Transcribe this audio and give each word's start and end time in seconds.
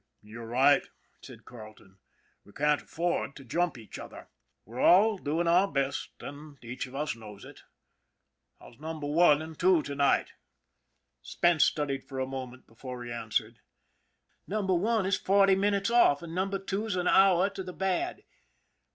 "You're 0.23 0.47
right," 0.47 0.81
said 1.21 1.45
Carleton;" 1.45 1.99
we 2.43 2.53
can't 2.53 2.81
afford 2.81 3.35
to 3.35 3.45
jump 3.45 3.77
each 3.77 3.99
other. 3.99 4.29
We're 4.65 4.79
all 4.79 5.19
doing 5.19 5.47
our 5.47 5.71
best, 5.71 6.09
and 6.21 6.53
each 6.55 6.55
30 6.55 6.55
ON 6.55 6.57
THE 6.57 6.57
IRON 6.57 6.57
AT 6.57 6.61
BIG 6.61 6.81
CLOUD 6.81 6.95
of 6.95 7.01
us 7.01 7.15
knows 7.15 7.45
it. 7.45 7.63
How's 8.59 8.79
Number 8.79 9.05
One 9.05 9.41
and 9.43 9.59
Two 9.59 9.83
to 9.83 9.93
night?" 9.93 10.33
Spence 11.21 11.65
studied 11.65 12.03
for 12.03 12.19
a 12.19 12.25
moment 12.25 12.65
before 12.65 13.03
he 13.03 13.11
answered:" 13.11 13.59
Number 14.47 14.73
One 14.73 15.05
is 15.05 15.17
forty 15.19 15.53
minutes 15.53 15.91
off, 15.91 16.23
and 16.23 16.33
Number 16.33 16.57
Two's 16.57 16.95
an 16.95 17.07
hour 17.07 17.51
to 17.51 17.61
the 17.61 17.71
bad." 17.73 18.23